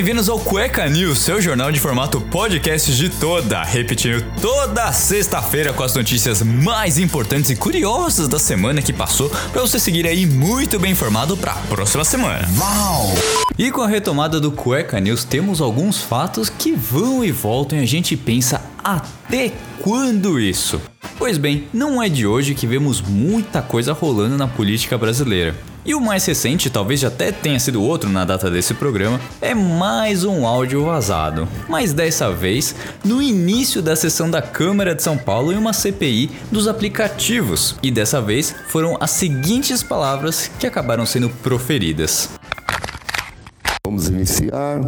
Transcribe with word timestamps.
bem-vindos 0.00 0.30
ao 0.30 0.40
Cueca 0.40 0.88
News, 0.88 1.18
seu 1.18 1.42
jornal 1.42 1.70
de 1.70 1.78
formato 1.78 2.22
podcast 2.22 2.90
de 2.96 3.10
toda, 3.10 3.62
repetindo 3.62 4.24
toda 4.40 4.90
sexta-feira 4.94 5.74
com 5.74 5.82
as 5.82 5.94
notícias 5.94 6.40
mais 6.40 6.96
importantes 6.96 7.50
e 7.50 7.56
curiosas 7.56 8.26
da 8.26 8.38
semana 8.38 8.80
que 8.80 8.94
passou, 8.94 9.28
para 9.52 9.60
você 9.60 9.78
seguir 9.78 10.06
aí 10.06 10.24
muito 10.24 10.78
bem 10.78 10.92
informado 10.92 11.36
para 11.36 11.52
a 11.52 11.56
próxima 11.56 12.02
semana. 12.02 12.48
Uau! 12.58 13.12
E 13.58 13.70
com 13.70 13.82
a 13.82 13.86
retomada 13.86 14.40
do 14.40 14.50
Cueca 14.50 14.98
News, 14.98 15.22
temos 15.22 15.60
alguns 15.60 15.98
fatos 15.98 16.48
que 16.48 16.72
vão 16.72 17.22
e 17.22 17.30
voltam 17.30 17.78
e 17.78 17.82
a 17.82 17.86
gente 17.86 18.16
pensa 18.16 18.62
até 18.82 19.52
quando 19.82 20.40
isso? 20.40 20.80
Pois 21.18 21.36
bem, 21.36 21.68
não 21.74 22.02
é 22.02 22.08
de 22.08 22.26
hoje 22.26 22.54
que 22.54 22.66
vemos 22.66 23.02
muita 23.02 23.60
coisa 23.60 23.92
rolando 23.92 24.38
na 24.38 24.48
política 24.48 24.96
brasileira. 24.96 25.54
E 25.84 25.94
o 25.94 26.00
mais 26.00 26.26
recente, 26.26 26.68
talvez 26.68 27.00
já 27.00 27.08
até 27.08 27.32
tenha 27.32 27.58
sido 27.58 27.82
outro 27.82 28.10
na 28.10 28.24
data 28.24 28.50
desse 28.50 28.74
programa, 28.74 29.18
é 29.40 29.54
mais 29.54 30.24
um 30.24 30.46
áudio 30.46 30.84
vazado. 30.84 31.48
Mas 31.68 31.94
dessa 31.94 32.30
vez, 32.30 32.74
no 33.02 33.22
início 33.22 33.80
da 33.80 33.96
sessão 33.96 34.30
da 34.30 34.42
Câmara 34.42 34.94
de 34.94 35.02
São 35.02 35.16
Paulo 35.16 35.52
em 35.52 35.56
uma 35.56 35.72
CPI 35.72 36.30
dos 36.52 36.68
aplicativos. 36.68 37.76
E 37.82 37.90
dessa 37.90 38.20
vez 38.20 38.54
foram 38.68 38.98
as 39.00 39.10
seguintes 39.10 39.82
palavras 39.82 40.50
que 40.58 40.66
acabaram 40.66 41.06
sendo 41.06 41.30
proferidas. 41.30 42.28
Vamos 43.86 44.08
iniciar. 44.08 44.80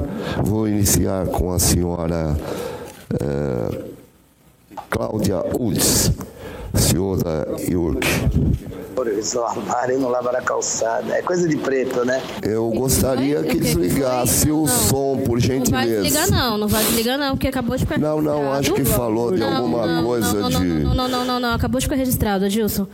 Vou 0.45 0.69
iniciar 0.69 1.27
com 1.27 1.53
a 1.53 1.59
senhora 1.59 2.37
é, 3.19 3.93
Cláudia 4.91 5.43
Ulz, 5.59 6.13
senhora 6.93 7.47
York. 7.69 8.07
Só 9.23 9.47
armário 9.47 9.97
e 9.97 9.99
não 10.01 10.09
lava 10.09 10.31
a 10.31 10.43
calçada. 10.43 11.15
É 11.15 11.23
coisa 11.23 11.49
de 11.49 11.57
preto, 11.57 12.05
né? 12.05 12.21
Eu 12.43 12.69
gostaria 12.71 13.43
que 13.43 13.59
desligasse 13.59 14.51
o 14.51 14.67
som, 14.67 15.23
por 15.25 15.41
gentileza. 15.41 15.71
Não 15.71 15.79
vai 15.79 16.03
desligar 16.03 16.31
não, 16.31 16.59
não 16.59 16.69
vai 16.69 16.85
desligar 16.85 17.19
não, 17.19 17.31
porque 17.31 17.49
acabou 17.49 17.77
de 17.77 17.85
ficar 17.85 17.99
Não, 17.99 18.21
não, 18.21 18.53
acho 18.53 18.75
que 18.75 18.85
falou 18.85 19.35
de 19.35 19.43
alguma 19.43 20.03
coisa 20.03 20.43
de... 20.43 20.65
Não, 20.65 20.95
não, 20.95 21.09
não, 21.09 21.25
não, 21.25 21.41
não, 21.41 21.55
acabou 21.55 21.81
de 21.81 21.87
ficar 21.87 21.97
registrado, 21.97 22.45
Adilson. 22.45 22.87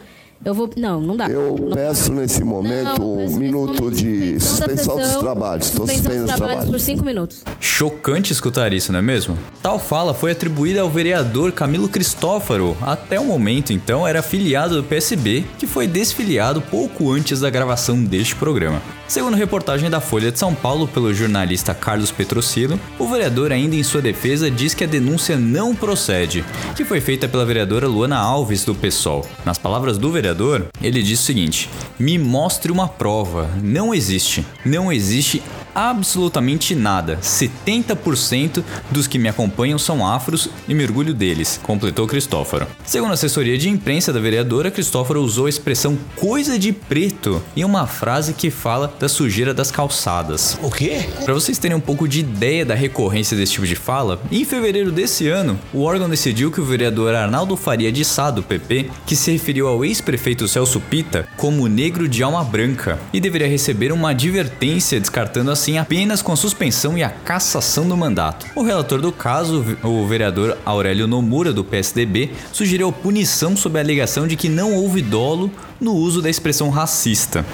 Eu 0.44 0.54
vou. 0.54 0.70
Não, 0.76 1.00
não 1.00 1.16
dá. 1.16 1.28
Eu 1.28 1.56
não, 1.58 1.70
peço 1.74 2.12
nesse 2.12 2.44
momento 2.44 3.00
não, 3.00 3.26
um 3.26 3.36
minuto 3.36 3.90
de 3.90 4.38
suspensão 4.40 4.96
dos 4.96 5.16
trabalhos. 5.16 5.66
Estou 5.66 5.86
suspensão 5.86 6.26
dos 6.26 6.34
trabalhos 6.36 6.64
por 6.70 6.80
cinco 6.80 7.04
minutos. 7.04 7.42
Chocante 7.60 8.32
escutar 8.32 8.72
isso, 8.72 8.92
não 8.92 9.00
é 9.00 9.02
mesmo? 9.02 9.36
Tal 9.62 9.78
fala 9.78 10.14
foi 10.14 10.32
atribuída 10.32 10.80
ao 10.80 10.88
vereador 10.88 11.52
Camilo 11.52 11.88
Cristófaro. 11.88 12.76
Até 12.80 13.18
o 13.18 13.24
momento, 13.24 13.72
então, 13.72 14.06
era 14.06 14.20
afiliado 14.20 14.76
do 14.76 14.84
PSB, 14.84 15.44
que 15.58 15.66
foi 15.66 15.86
desfiliado 15.86 16.60
pouco 16.60 17.10
antes 17.10 17.40
da 17.40 17.50
gravação 17.50 18.02
deste 18.02 18.36
programa. 18.36 18.80
Segundo 19.08 19.38
reportagem 19.38 19.88
da 19.88 20.02
Folha 20.02 20.30
de 20.30 20.38
São 20.38 20.54
Paulo 20.54 20.86
pelo 20.86 21.14
jornalista 21.14 21.74
Carlos 21.74 22.12
Petrocilo, 22.12 22.78
o 22.98 23.08
vereador 23.08 23.50
ainda 23.52 23.74
em 23.74 23.82
sua 23.82 24.02
defesa 24.02 24.50
diz 24.50 24.74
que 24.74 24.84
a 24.84 24.86
denúncia 24.86 25.34
não 25.38 25.74
procede, 25.74 26.44
que 26.76 26.84
foi 26.84 27.00
feita 27.00 27.26
pela 27.26 27.46
vereadora 27.46 27.88
Luana 27.88 28.18
Alves 28.18 28.66
do 28.66 28.74
PSOL. 28.74 29.24
Nas 29.46 29.56
palavras 29.56 29.96
do 29.96 30.12
vereador, 30.12 30.66
ele 30.82 31.02
diz 31.02 31.20
o 31.20 31.22
seguinte: 31.22 31.70
"Me 31.98 32.18
mostre 32.18 32.70
uma 32.70 32.86
prova. 32.86 33.48
Não 33.62 33.94
existe. 33.94 34.46
Não 34.62 34.92
existe 34.92 35.42
absolutamente 35.78 36.74
nada. 36.74 37.18
70% 37.22 38.64
dos 38.90 39.06
que 39.06 39.16
me 39.16 39.28
acompanham 39.28 39.78
são 39.78 40.04
afros 40.04 40.50
e 40.66 40.74
mergulho 40.74 41.14
deles, 41.14 41.60
completou 41.62 42.04
Cristóforo. 42.08 42.66
Segundo 42.84 43.12
a 43.12 43.14
assessoria 43.14 43.56
de 43.56 43.68
imprensa 43.68 44.12
da 44.12 44.18
vereadora, 44.18 44.72
Cristóforo 44.72 45.22
usou 45.22 45.46
a 45.46 45.48
expressão 45.48 45.96
coisa 46.16 46.58
de 46.58 46.72
preto 46.72 47.40
em 47.56 47.64
uma 47.64 47.86
frase 47.86 48.34
que 48.34 48.50
fala 48.50 48.92
da 48.98 49.08
sujeira 49.08 49.54
das 49.54 49.70
calçadas. 49.70 50.58
O 50.60 50.68
quê? 50.68 51.08
Para 51.24 51.32
vocês 51.32 51.58
terem 51.58 51.76
um 51.76 51.80
pouco 51.80 52.08
de 52.08 52.20
ideia 52.20 52.66
da 52.66 52.74
recorrência 52.74 53.36
desse 53.36 53.52
tipo 53.52 53.66
de 53.66 53.76
fala, 53.76 54.20
em 54.32 54.44
fevereiro 54.44 54.90
desse 54.90 55.28
ano, 55.28 55.56
o 55.72 55.82
órgão 55.82 56.10
decidiu 56.10 56.50
que 56.50 56.60
o 56.60 56.64
vereador 56.64 57.14
Arnaldo 57.14 57.56
Faria 57.56 57.92
de 57.92 58.04
Sá, 58.04 58.32
do 58.32 58.42
PP, 58.42 58.90
que 59.06 59.14
se 59.14 59.30
referiu 59.30 59.68
ao 59.68 59.84
ex-prefeito 59.84 60.48
Celso 60.48 60.80
Pita 60.80 61.28
como 61.36 61.68
negro 61.68 62.08
de 62.08 62.20
alma 62.20 62.42
branca 62.42 62.98
e 63.12 63.20
deveria 63.20 63.46
receber 63.46 63.92
uma 63.92 64.10
advertência 64.10 64.98
descartando 64.98 65.52
assim 65.52 65.67
apenas 65.76 66.22
com 66.22 66.32
a 66.32 66.36
suspensão 66.36 66.96
e 66.96 67.02
a 67.02 67.10
cassação 67.10 67.86
do 67.86 67.96
mandato. 67.96 68.46
O 68.54 68.62
relator 68.62 69.00
do 69.00 69.10
caso, 69.12 69.76
o 69.82 70.06
vereador 70.06 70.56
Aurélio 70.64 71.06
Nomura, 71.06 71.52
do 71.52 71.64
PSDB, 71.64 72.30
sugeriu 72.52 72.92
punição 72.92 73.56
sob 73.56 73.78
a 73.78 73.82
alegação 73.82 74.26
de 74.26 74.36
que 74.36 74.48
não 74.48 74.74
houve 74.74 75.02
dolo 75.02 75.50
no 75.80 75.94
uso 75.94 76.22
da 76.22 76.30
expressão 76.30 76.70
racista. 76.70 77.44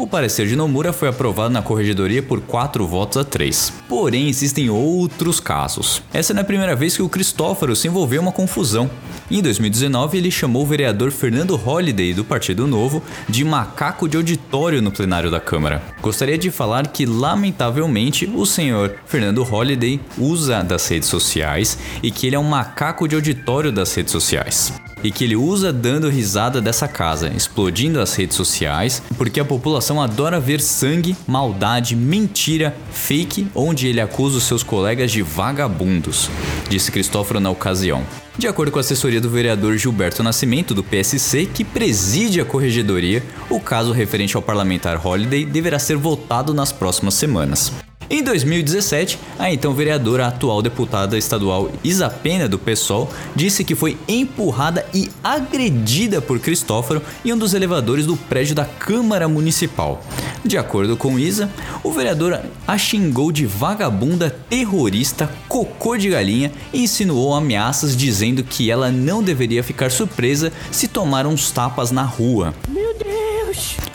O 0.00 0.06
parecer 0.06 0.46
de 0.46 0.56
Nomura 0.56 0.94
foi 0.94 1.08
aprovado 1.08 1.52
na 1.52 1.60
corregedoria 1.60 2.22
por 2.22 2.40
4 2.40 2.86
votos 2.86 3.18
a 3.18 3.22
3. 3.22 3.70
Porém, 3.86 4.30
existem 4.30 4.70
outros 4.70 5.40
casos. 5.40 6.02
Essa 6.10 6.32
não 6.32 6.40
é 6.40 6.42
a 6.42 6.46
primeira 6.46 6.74
vez 6.74 6.96
que 6.96 7.02
o 7.02 7.08
Cristóforo 7.08 7.76
se 7.76 7.86
envolveu 7.86 8.22
em 8.22 8.24
uma 8.24 8.32
confusão. 8.32 8.90
Em 9.30 9.42
2019, 9.42 10.16
ele 10.16 10.30
chamou 10.30 10.62
o 10.62 10.66
vereador 10.66 11.10
Fernando 11.10 11.54
Holliday, 11.54 12.14
do 12.14 12.24
Partido 12.24 12.66
Novo, 12.66 13.02
de 13.28 13.44
macaco 13.44 14.08
de 14.08 14.16
auditório 14.16 14.80
no 14.80 14.90
plenário 14.90 15.30
da 15.30 15.38
Câmara. 15.38 15.82
Gostaria 16.00 16.38
de 16.38 16.50
falar 16.50 16.86
que, 16.86 17.04
lamentavelmente, 17.04 18.24
o 18.24 18.46
senhor 18.46 18.94
Fernando 19.04 19.42
Holliday 19.42 20.00
usa 20.16 20.62
das 20.62 20.88
redes 20.88 21.10
sociais 21.10 21.76
e 22.02 22.10
que 22.10 22.26
ele 22.26 22.36
é 22.36 22.38
um 22.38 22.44
macaco 22.44 23.06
de 23.06 23.16
auditório 23.16 23.70
das 23.70 23.94
redes 23.94 24.12
sociais 24.12 24.72
e 25.02 25.10
que 25.10 25.24
ele 25.24 25.36
usa 25.36 25.72
dando 25.72 26.08
risada 26.08 26.60
dessa 26.60 26.86
casa, 26.86 27.28
explodindo 27.34 28.00
as 28.00 28.14
redes 28.14 28.36
sociais, 28.36 29.02
porque 29.16 29.40
a 29.40 29.44
população 29.44 29.89
adora 29.98 30.38
ver 30.38 30.60
sangue, 30.60 31.16
maldade, 31.26 31.96
mentira, 31.96 32.76
fake, 32.92 33.46
onde 33.54 33.88
ele 33.88 33.98
acusa 33.98 34.36
os 34.36 34.44
seus 34.44 34.62
colegas 34.62 35.10
de 35.10 35.22
vagabundos, 35.22 36.28
disse 36.68 36.92
Cristóforo 36.92 37.40
na 37.40 37.48
ocasião. 37.48 38.04
De 38.36 38.46
acordo 38.46 38.70
com 38.70 38.78
a 38.78 38.80
assessoria 38.80 39.22
do 39.22 39.30
vereador 39.30 39.78
Gilberto 39.78 40.22
Nascimento, 40.22 40.74
do 40.74 40.84
PSC, 40.84 41.46
que 41.46 41.64
preside 41.64 42.42
a 42.42 42.44
corregedoria, 42.44 43.24
o 43.48 43.58
caso 43.58 43.92
referente 43.92 44.36
ao 44.36 44.42
parlamentar 44.42 45.00
Holiday 45.02 45.46
deverá 45.46 45.78
ser 45.78 45.96
votado 45.96 46.52
nas 46.52 46.72
próximas 46.72 47.14
semanas. 47.14 47.72
Em 48.12 48.24
2017, 48.24 49.20
a 49.38 49.52
então 49.52 49.72
vereadora, 49.72 50.26
atual 50.26 50.60
deputada 50.60 51.16
estadual 51.16 51.70
Isa 51.84 52.10
Pena, 52.10 52.48
do 52.48 52.58
PSOL, 52.58 53.08
disse 53.36 53.62
que 53.62 53.76
foi 53.76 53.96
empurrada 54.08 54.84
e 54.92 55.08
agredida 55.22 56.20
por 56.20 56.40
Cristóforo 56.40 57.00
em 57.24 57.32
um 57.32 57.38
dos 57.38 57.54
elevadores 57.54 58.06
do 58.06 58.16
prédio 58.16 58.52
da 58.52 58.64
Câmara 58.64 59.28
Municipal. 59.28 60.02
De 60.44 60.58
acordo 60.58 60.96
com 60.96 61.20
Isa, 61.20 61.48
o 61.84 61.92
vereador 61.92 62.40
a 62.66 62.76
xingou 62.76 63.30
de 63.30 63.46
vagabunda, 63.46 64.28
terrorista, 64.28 65.30
cocô 65.46 65.96
de 65.96 66.10
galinha 66.10 66.50
e 66.72 66.82
insinuou 66.82 67.32
ameaças 67.32 67.96
dizendo 67.96 68.42
que 68.42 68.72
ela 68.72 68.90
não 68.90 69.22
deveria 69.22 69.62
ficar 69.62 69.92
surpresa 69.92 70.52
se 70.72 70.88
tomar 70.88 71.28
uns 71.28 71.52
tapas 71.52 71.92
na 71.92 72.02
rua. 72.02 72.52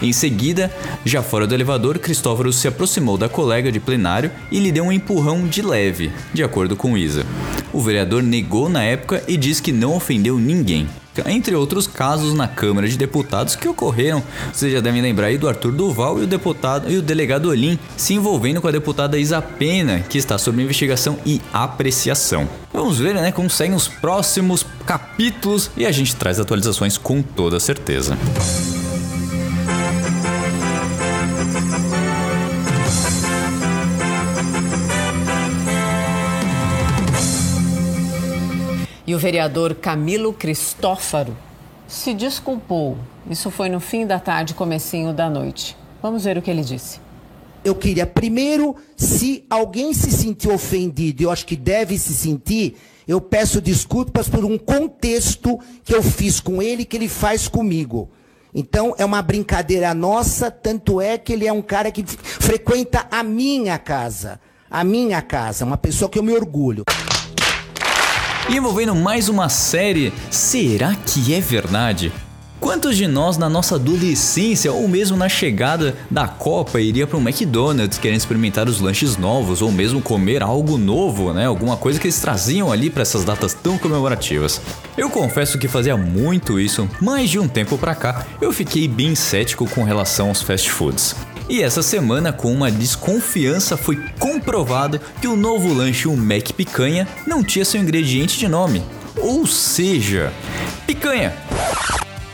Em 0.02 0.12
seguida, 0.12 0.72
já 1.06 1.22
fora 1.22 1.48
do 1.48 1.54
elevador, 1.54 2.00
Cristóforo 2.00 2.52
se 2.52 2.68
aproximou 2.68 3.18
da 3.18 3.30
colega 3.30 3.72
de 3.72 3.80
plenário 3.80 4.32
e 4.52 4.60
lhe 4.60 4.72
deu 4.72 4.86
um 4.86 4.92
empurrão 4.92 5.48
de 5.48 5.62
leve, 5.62 6.12
de 6.34 6.44
acordo 6.44 6.76
com 6.76 6.98
Isa. 6.98 7.26
O 7.74 7.82
vereador 7.82 8.24
negou 8.24 8.70
na 8.70 8.84
época 8.84 9.24
e 9.28 9.38
diz 9.38 9.60
que 9.60 9.72
não 9.72 9.96
ofendeu 9.96 10.40
ninguém. 10.40 10.88
Entre 11.26 11.56
outros 11.56 11.88
casos 11.88 12.34
na 12.34 12.48
Câmara 12.48 12.88
de 12.88 12.98
Deputados 12.98 13.56
que 13.56 13.68
ocorreram, 13.68 14.22
vocês 14.52 14.72
já 14.74 14.82
devem 14.82 15.02
lembrar 15.02 15.28
aí 15.28 15.38
do 15.38 15.48
Arthur 15.48 15.72
Duval 15.72 16.20
e 16.20 16.24
o 16.24 16.28
deputado 16.28 16.92
e 16.92 16.98
o 16.98 17.02
delegado 17.02 17.50
Olim 17.50 17.80
se 17.96 18.14
envolvendo 18.14 18.60
com 18.60 18.68
a 18.68 18.72
deputada 18.72 19.18
Isa 19.18 19.42
Pena, 19.42 20.02
que 20.02 20.18
está 20.18 20.38
sob 20.38 20.62
investigação 20.62 21.18
e 21.26 21.42
apreciação. 21.54 22.50
Vamos 22.74 23.00
ver, 23.00 23.16
né, 23.16 23.32
como 23.32 23.50
seguem 23.50 23.76
os 23.76 23.88
próximos 23.88 24.66
capítulos 24.86 25.72
e 25.78 25.86
a 25.86 25.92
gente 25.92 26.16
traz 26.16 26.40
atualizações 26.40 26.98
com 26.98 27.22
toda 27.22 27.60
certeza. 27.60 28.18
E 39.08 39.14
o 39.14 39.20
vereador 39.20 39.76
Camilo 39.76 40.34
Cristófaro 40.34 41.36
se 41.88 42.14
desculpou. 42.14 42.98
Isso 43.30 43.52
foi 43.52 43.70
no 43.70 43.80
fim 43.80 44.06
da 44.06 44.20
tarde, 44.20 44.54
comecinho 44.54 45.14
da 45.14 45.30
noite. 45.30 45.78
Vamos 46.02 46.24
ver 46.24 46.38
o 46.38 46.42
que 46.42 46.50
ele 46.50 46.64
disse. 46.64 47.00
Eu 47.64 47.76
queria 47.76 48.06
primeiro, 48.06 48.76
se 48.96 49.44
alguém 49.50 49.94
se 49.94 50.12
sentiu 50.12 50.54
ofendido, 50.54 51.24
eu 51.24 51.32
acho 51.32 51.46
que 51.46 51.56
deve 51.56 51.98
se 51.98 52.14
sentir, 52.14 52.78
eu 53.08 53.20
peço 53.20 53.60
desculpas 53.60 54.28
por 54.28 54.46
um 54.46 54.58
contexto 54.58 55.60
que 55.84 55.94
eu 55.94 56.04
fiz 56.04 56.40
com 56.40 56.62
ele 56.62 56.86
que 56.86 56.96
ele 56.96 57.10
faz 57.10 57.48
comigo. 57.48 58.10
Então 58.54 58.96
é 58.98 59.04
uma 59.04 59.22
brincadeira 59.22 59.94
nossa, 59.94 60.50
tanto 60.50 61.02
é 61.02 61.18
que 61.18 61.34
ele 61.34 61.48
é 61.48 61.52
um 61.52 61.62
cara 61.62 61.92
que 61.92 62.04
frequenta 62.06 63.06
a 63.12 63.24
minha 63.24 63.78
casa. 63.78 64.40
A 64.70 64.84
minha 64.84 65.22
casa, 65.22 65.64
uma 65.64 65.78
pessoa 65.78 66.10
que 66.10 66.18
eu 66.18 66.24
me 66.24 66.34
orgulho. 66.34 66.84
E 68.48 68.58
envolvendo 68.58 68.94
mais 68.94 69.28
uma 69.28 69.50
série, 69.50 70.14
será 70.30 70.94
que 70.94 71.34
é 71.34 71.42
verdade? 71.42 72.12
Quantos 72.60 72.96
de 72.96 73.08
nós 73.08 73.38
na 73.38 73.50
nossa 73.50 73.76
adolescência 73.76 74.72
ou 74.72 74.88
mesmo 74.88 75.18
na 75.18 75.28
chegada 75.28 75.96
da 76.12 76.28
Copa 76.28 76.80
iria 76.80 77.08
para 77.08 77.18
um 77.18 77.22
McDonald's 77.22 77.98
querendo 77.98 78.20
experimentar 78.20 78.68
os 78.68 78.80
lanches 78.80 79.18
novos 79.18 79.64
ou 79.64 79.72
mesmo 79.72 80.00
comer 80.00 80.44
algo 80.44 80.78
novo, 80.78 81.34
né? 81.34 81.48
Alguma 81.48 81.76
coisa 81.76 82.00
que 82.00 82.06
eles 82.06 82.20
traziam 82.20 82.72
ali 82.72 82.90
para 82.90 83.02
essas 83.02 83.26
datas 83.26 83.54
tão 83.54 83.80
comemorativas. 83.80 84.62
Eu 84.96 85.10
confesso 85.10 85.58
que 85.58 85.68
fazia 85.68 85.98
muito 85.98 86.60
isso, 86.60 86.88
mas 87.02 87.32
de 87.32 87.40
um 87.40 87.48
tempo 87.48 87.80
para 87.80 87.96
cá 87.96 88.26
eu 88.40 88.54
fiquei 88.54 88.88
bem 88.88 89.16
cético 89.16 89.68
com 89.70 89.84
relação 89.84 90.30
aos 90.30 90.42
fast 90.42 90.72
foods. 90.72 91.16
E 91.48 91.62
essa 91.62 91.84
semana, 91.84 92.34
com 92.34 92.52
uma 92.52 92.72
desconfiança, 92.72 93.78
foi 93.78 93.98
comprovado 94.18 95.00
que 95.22 95.28
o 95.28 95.36
novo 95.36 95.72
lanche, 95.72 96.08
o 96.08 96.18
Mac 96.18 96.52
Picanha, 96.52 97.08
não 97.28 97.44
tinha 97.44 97.64
seu 97.64 97.80
ingrediente 97.80 98.40
de 98.40 98.48
nome. 98.48 98.84
Ou 99.16 99.46
seja, 99.46 100.34
picanha. 100.88 101.34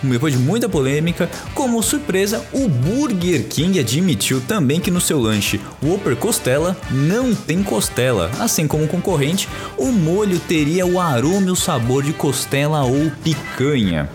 Depois 0.02 0.34
de 0.34 0.40
muita 0.40 0.68
polêmica, 0.68 1.30
como 1.54 1.84
surpresa, 1.84 2.44
o 2.52 2.68
Burger 2.68 3.48
King 3.48 3.80
admitiu 3.80 4.42
também 4.42 4.80
que 4.80 4.90
no 4.90 5.00
seu 5.00 5.20
lanche 5.20 5.60
Whopper 5.84 6.16
Costela 6.16 6.76
não 6.90 7.36
tem 7.36 7.62
costela, 7.62 8.32
assim 8.40 8.66
como 8.66 8.86
o 8.86 8.88
concorrente, 8.88 9.48
o 9.78 9.92
molho 9.92 10.40
teria 10.40 10.88
o 10.88 11.00
aroma 11.00 11.48
e 11.48 11.52
o 11.52 11.56
sabor 11.56 12.02
de 12.02 12.14
costela 12.14 12.84
ou 12.84 13.12
picanha. 13.24 14.10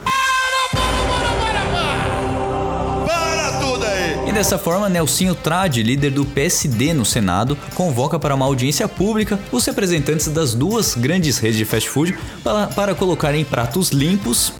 Dessa 4.36 4.58
forma, 4.58 4.86
Nelsinho 4.86 5.34
Trade, 5.34 5.82
líder 5.82 6.10
do 6.10 6.22
PSD 6.26 6.92
no 6.92 7.06
Senado, 7.06 7.56
convoca 7.74 8.18
para 8.18 8.34
uma 8.34 8.44
audiência 8.44 8.86
pública 8.86 9.40
os 9.50 9.64
representantes 9.64 10.28
das 10.28 10.52
duas 10.52 10.94
grandes 10.94 11.38
redes 11.38 11.56
de 11.56 11.64
fast 11.64 11.88
food 11.88 12.18
para, 12.44 12.66
para 12.66 12.94
colocar 12.94 13.34
em 13.34 13.46
pratos 13.46 13.92
limpos 13.92 14.52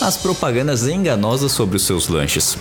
as 0.00 0.16
propagandas 0.16 0.88
enganosas 0.88 1.52
sobre 1.52 1.76
os 1.76 1.82
seus 1.82 2.08
lanches. 2.08 2.56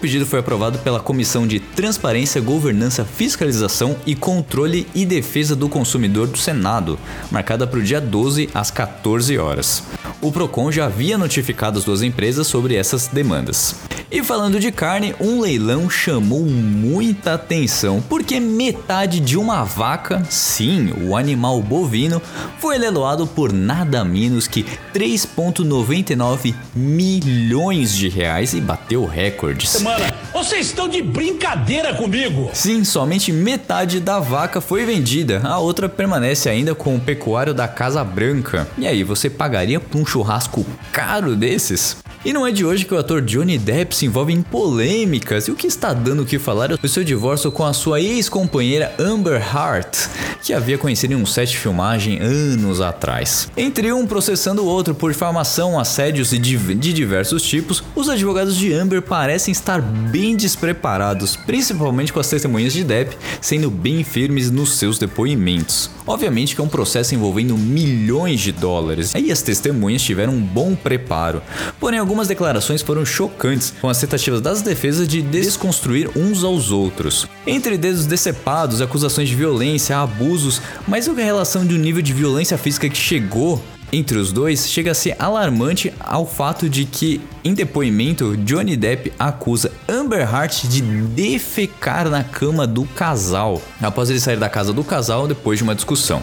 Pedido 0.00 0.24
foi 0.24 0.40
aprovado 0.40 0.78
pela 0.78 0.98
Comissão 0.98 1.46
de 1.46 1.60
Transparência, 1.60 2.40
Governança, 2.40 3.04
Fiscalização 3.04 3.96
e 4.06 4.14
Controle 4.14 4.86
e 4.94 5.04
Defesa 5.04 5.54
do 5.54 5.68
Consumidor 5.68 6.26
do 6.26 6.38
Senado, 6.38 6.98
marcada 7.30 7.66
para 7.66 7.78
o 7.78 7.82
dia 7.82 8.00
12 8.00 8.48
às 8.54 8.70
14 8.70 9.36
horas. 9.36 9.82
O 10.22 10.32
Procon 10.32 10.72
já 10.72 10.86
havia 10.86 11.18
notificado 11.18 11.78
as 11.78 11.84
duas 11.84 12.02
empresas 12.02 12.46
sobre 12.46 12.74
essas 12.74 13.08
demandas. 13.08 13.74
E 14.12 14.24
falando 14.24 14.58
de 14.58 14.72
carne, 14.72 15.14
um 15.20 15.40
leilão 15.40 15.88
chamou 15.88 16.44
muita 16.44 17.34
atenção 17.34 18.02
porque 18.08 18.40
metade 18.40 19.20
de 19.20 19.38
uma 19.38 19.62
vaca, 19.62 20.24
sim, 20.28 20.92
o 21.00 21.16
animal 21.16 21.62
bovino, 21.62 22.20
foi 22.58 22.76
leiloado 22.76 23.24
por 23.24 23.52
nada 23.52 24.04
menos 24.04 24.48
que 24.48 24.66
3,99 24.92 26.54
milhões 26.74 27.94
de 27.94 28.08
reais 28.08 28.52
e 28.52 28.60
bateu 28.60 29.04
recordes. 29.06 29.80
Mano, 29.90 30.04
vocês 30.32 30.66
estão 30.66 30.88
de 30.88 31.02
brincadeira 31.02 31.92
comigo! 31.94 32.48
Sim, 32.52 32.84
somente 32.84 33.32
metade 33.32 33.98
da 33.98 34.20
vaca 34.20 34.60
foi 34.60 34.84
vendida, 34.84 35.40
a 35.42 35.58
outra 35.58 35.88
permanece 35.88 36.48
ainda 36.48 36.76
com 36.76 36.94
o 36.94 37.00
pecuário 37.00 37.52
da 37.52 37.66
Casa 37.66 38.04
Branca. 38.04 38.68
E 38.78 38.86
aí, 38.86 39.02
você 39.02 39.28
pagaria 39.28 39.80
por 39.80 40.00
um 40.00 40.06
churrasco 40.06 40.64
caro 40.92 41.34
desses? 41.34 41.96
E 42.22 42.34
não 42.34 42.46
é 42.46 42.52
de 42.52 42.66
hoje 42.66 42.84
que 42.84 42.92
o 42.92 42.98
ator 42.98 43.22
Johnny 43.22 43.56
Depp 43.56 43.96
se 43.96 44.04
envolve 44.04 44.30
em 44.30 44.42
polêmicas 44.42 45.48
e 45.48 45.50
o 45.50 45.54
que 45.54 45.66
está 45.66 45.94
dando 45.94 46.22
o 46.22 46.26
que 46.26 46.38
falar 46.38 46.70
é 46.70 46.74
o 46.74 46.88
seu 46.88 47.02
divórcio 47.02 47.50
com 47.50 47.64
a 47.64 47.72
sua 47.72 47.98
ex-companheira 47.98 48.94
Amber 48.98 49.40
Hart, 49.56 50.06
que 50.42 50.52
havia 50.52 50.76
conhecido 50.76 51.14
em 51.14 51.16
um 51.16 51.24
set 51.24 51.48
de 51.48 51.56
filmagem 51.56 52.18
anos 52.20 52.82
atrás. 52.82 53.50
Entre 53.56 53.90
um 53.90 54.06
processando 54.06 54.62
o 54.62 54.66
outro 54.66 54.94
por 54.94 55.10
difamação, 55.10 55.80
assédios 55.80 56.28
de, 56.28 56.38
de 56.74 56.92
diversos 56.92 57.42
tipos, 57.42 57.82
os 57.96 58.10
advogados 58.10 58.54
de 58.54 58.70
Amber 58.70 59.00
parecem 59.00 59.52
estar 59.52 59.80
bem 59.80 60.36
despreparados, 60.36 61.36
principalmente 61.36 62.12
com 62.12 62.20
as 62.20 62.28
testemunhas 62.28 62.74
de 62.74 62.84
Depp 62.84 63.16
sendo 63.40 63.70
bem 63.70 64.04
firmes 64.04 64.50
nos 64.50 64.74
seus 64.74 64.98
depoimentos. 64.98 65.88
Obviamente 66.06 66.54
que 66.54 66.60
é 66.60 66.64
um 66.64 66.68
processo 66.68 67.14
envolvendo 67.14 67.56
milhões 67.56 68.40
de 68.40 68.52
dólares, 68.52 69.14
e 69.14 69.32
as 69.32 69.40
testemunhas 69.40 70.02
tiveram 70.02 70.34
um 70.34 70.40
bom 70.42 70.74
preparo. 70.74 71.40
Porém, 71.78 71.98
algumas 72.10 72.26
declarações 72.26 72.82
foram 72.82 73.06
chocantes, 73.06 73.72
com 73.80 73.88
as 73.88 74.00
tentativas 74.00 74.40
das 74.40 74.62
defesas 74.62 75.06
de 75.06 75.22
desconstruir 75.22 76.10
uns 76.16 76.42
aos 76.42 76.72
outros. 76.72 77.28
Entre 77.46 77.78
dedos 77.78 78.04
decepados, 78.04 78.80
acusações 78.80 79.28
de 79.28 79.36
violência, 79.36 79.96
abusos, 79.96 80.60
mas 80.88 81.08
a 81.08 81.12
relação 81.12 81.64
de 81.64 81.72
um 81.72 81.78
nível 81.78 82.02
de 82.02 82.12
violência 82.12 82.58
física 82.58 82.88
que 82.88 82.96
chegou 82.96 83.62
entre 83.92 84.18
os 84.18 84.32
dois 84.32 84.68
chega 84.68 84.90
a 84.90 84.94
ser 84.94 85.14
alarmante 85.20 85.92
ao 86.00 86.26
fato 86.26 86.68
de 86.68 86.84
que, 86.84 87.20
em 87.44 87.54
depoimento, 87.54 88.36
Johnny 88.38 88.76
Depp 88.76 89.12
acusa 89.16 89.70
Amber 89.88 90.28
Heard 90.28 90.68
de 90.68 90.82
defecar 90.82 92.08
na 92.08 92.24
cama 92.24 92.66
do 92.66 92.84
casal, 92.86 93.62
após 93.80 94.10
ele 94.10 94.18
sair 94.18 94.36
da 94.36 94.48
casa 94.48 94.72
do 94.72 94.82
casal 94.82 95.28
depois 95.28 95.58
de 95.58 95.62
uma 95.62 95.76
discussão. 95.76 96.20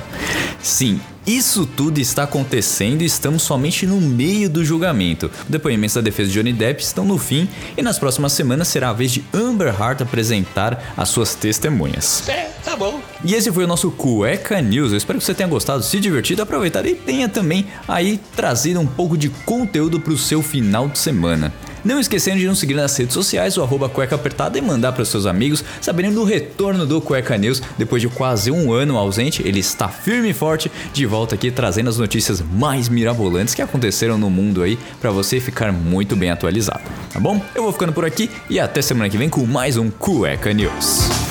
Sim, 0.61 0.99
isso 1.27 1.65
tudo 1.65 1.99
está 1.99 2.23
acontecendo 2.23 3.01
e 3.01 3.05
estamos 3.05 3.43
somente 3.43 3.85
no 3.85 3.99
meio 3.99 4.49
do 4.49 4.63
julgamento. 4.63 5.29
Os 5.43 5.49
depoimentos 5.49 5.95
da 5.95 6.01
defesa 6.01 6.29
de 6.29 6.39
Johnny 6.39 6.53
Depp 6.53 6.81
estão 6.81 7.03
no 7.03 7.17
fim 7.17 7.49
e 7.75 7.81
nas 7.81 7.99
próximas 7.99 8.31
semanas 8.31 8.69
será 8.69 8.91
a 8.91 8.93
vez 8.93 9.11
de 9.11 9.21
Amber 9.33 9.67
Heard 9.67 10.01
apresentar 10.01 10.93
as 10.95 11.09
suas 11.09 11.35
testemunhas. 11.35 12.27
É, 12.29 12.49
tá 12.63 12.77
bom. 12.77 13.01
E 13.25 13.33
esse 13.33 13.51
foi 13.51 13.65
o 13.65 13.67
nosso 13.67 13.91
Cueca 13.91 14.61
News. 14.61 14.91
Eu 14.91 14.97
espero 14.97 15.19
que 15.19 15.25
você 15.25 15.33
tenha 15.33 15.49
gostado, 15.49 15.83
se 15.83 15.99
divertido, 15.99 16.41
aproveitado 16.41 16.87
e 16.87 16.95
tenha 16.95 17.27
também 17.27 17.67
aí 17.89 18.21
trazido 18.33 18.79
um 18.79 18.87
pouco 18.87 19.17
de 19.17 19.27
conteúdo 19.27 19.99
para 19.99 20.13
o 20.13 20.17
seu 20.17 20.41
final 20.41 20.87
de 20.87 20.97
semana. 20.97 21.51
Não 21.87 22.01
esquecendo 22.01 22.37
de 22.37 22.45
nos 22.45 22.59
seguir 22.59 22.73
nas 22.73 22.97
redes 22.97 23.13
sociais, 23.13 23.55
o 23.55 23.63
arroba 23.63 23.87
cueca 23.87 24.13
apertada 24.13 24.57
e 24.57 24.61
mandar 24.61 24.91
para 24.91 25.05
seus 25.05 25.25
amigos 25.25 25.63
saberem 25.79 26.11
do 26.11 26.25
retorno 26.25 26.85
do 26.85 26.99
Cueca 26.99 27.37
News. 27.37 27.61
Depois 27.77 28.01
de 28.01 28.09
quase 28.09 28.51
um 28.51 28.73
ano 28.73 28.97
ausente, 28.97 29.41
ele 29.47 29.61
está 29.61 29.87
firme 29.87 30.31
e 30.31 30.33
forte 30.33 30.69
de 30.91 31.05
volta 31.05 31.35
aqui 31.35 31.49
trazendo 31.49 31.89
as 31.89 31.97
notícias 31.97 32.41
mais 32.41 32.89
mirabolantes 32.89 33.55
que 33.55 33.61
aconteceram 33.61 34.17
no 34.17 34.29
mundo 34.29 34.63
aí 34.63 34.77
para 34.99 35.11
você 35.11 35.39
ficar 35.39 35.71
muito 35.71 36.13
bem 36.13 36.29
atualizado, 36.29 36.83
tá 37.09 37.21
bom? 37.21 37.41
Eu 37.55 37.63
vou 37.63 37.71
ficando 37.71 37.93
por 37.93 38.03
aqui 38.03 38.29
e 38.49 38.59
até 38.59 38.81
semana 38.81 39.09
que 39.09 39.17
vem 39.17 39.29
com 39.29 39.45
mais 39.45 39.77
um 39.77 39.89
Cueca 39.89 40.51
News. 40.51 41.26